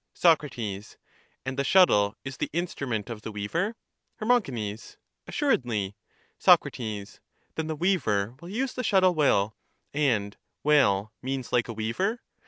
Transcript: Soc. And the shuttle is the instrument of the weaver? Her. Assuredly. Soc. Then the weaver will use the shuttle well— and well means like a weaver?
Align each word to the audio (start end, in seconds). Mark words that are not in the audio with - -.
Soc. 0.15 0.41
And 0.57 1.57
the 1.59 1.63
shuttle 1.63 2.15
is 2.25 2.37
the 2.37 2.49
instrument 2.53 3.11
of 3.11 3.21
the 3.21 3.31
weaver? 3.31 3.75
Her. 4.15 4.43
Assuredly. 5.27 5.95
Soc. 6.39 6.63
Then 6.73 7.67
the 7.67 7.75
weaver 7.75 8.33
will 8.41 8.49
use 8.49 8.73
the 8.73 8.83
shuttle 8.83 9.13
well— 9.13 9.55
and 9.93 10.37
well 10.63 11.13
means 11.21 11.53
like 11.53 11.67
a 11.67 11.73
weaver? 11.73 12.19